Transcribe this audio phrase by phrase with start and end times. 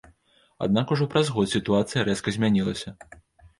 [0.65, 2.99] Аднак ужо праз год сітуацыя рэзка змянілася.